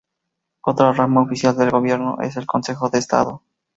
Otra 0.63 0.93
rama 0.93 1.21
oficial 1.21 1.55
del 1.55 1.69
gobierno 1.69 2.17
es 2.21 2.35
el 2.35 2.47
Consejo 2.47 2.89
de 2.89 2.97
Estado. 2.97 3.43